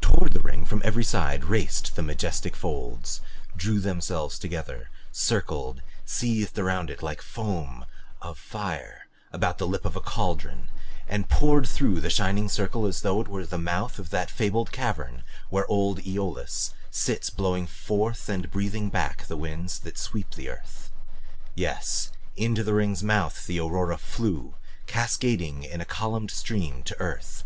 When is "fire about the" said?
8.40-9.66